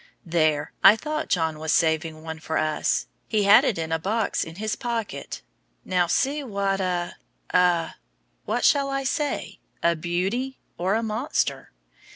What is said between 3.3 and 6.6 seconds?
had it in a box in his pocket. Now see